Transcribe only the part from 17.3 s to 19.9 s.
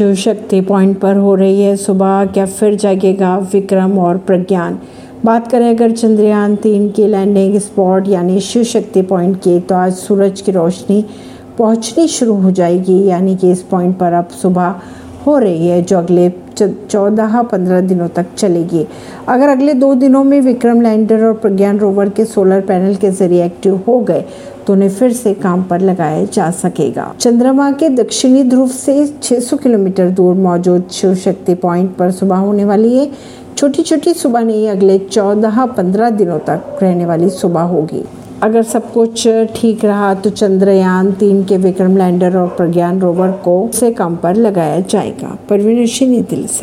पंद्रह दिनों तक चलेगी। अगर अगले